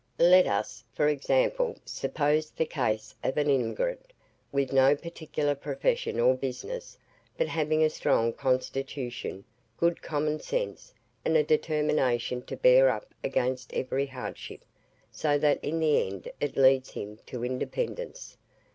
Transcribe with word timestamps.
Let 0.17 0.47
us, 0.47 0.83
for 0.95 1.07
example, 1.07 1.77
suppose 1.85 2.49
the 2.49 2.65
case 2.65 3.13
of 3.23 3.37
an 3.37 3.51
emigrant, 3.51 4.13
with 4.51 4.73
no 4.73 4.95
particular 4.95 5.53
profession 5.53 6.19
or 6.19 6.33
business, 6.33 6.97
but 7.37 7.47
having 7.47 7.83
a 7.83 7.89
strong 7.91 8.33
constitution, 8.33 9.43
good 9.77 10.01
common 10.01 10.39
sense, 10.39 10.91
and 11.23 11.37
a 11.37 11.43
determination 11.43 12.41
to 12.47 12.57
bear 12.57 12.89
up 12.89 13.13
against 13.23 13.75
every 13.75 14.07
hardship, 14.07 14.65
so 15.11 15.37
that 15.37 15.63
in 15.63 15.79
the 15.79 16.07
end 16.07 16.31
it 16.39 16.57
leads 16.57 16.93
him 16.93 17.19
to 17.27 17.45
independence. 17.45 18.37